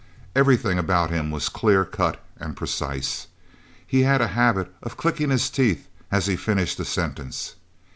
Everything 0.35 0.79
about 0.79 1.11
him 1.11 1.29
was 1.29 1.47
clear 1.47 1.85
cut 1.85 2.19
and 2.37 2.57
precise. 2.57 3.27
He 3.85 4.01
had 4.01 4.19
a 4.19 4.29
habit 4.29 4.73
of 4.81 4.97
clicking 4.97 5.29
his 5.29 5.47
teeth 5.47 5.87
as 6.11 6.25
he 6.25 6.35
finished 6.35 6.79
a 6.79 6.85
sentence. 6.85 7.53